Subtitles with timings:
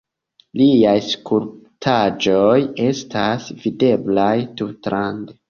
[0.61, 2.57] Liaj skulptaĵoj
[2.87, 4.33] estas videblaj
[4.65, 5.39] tutlande.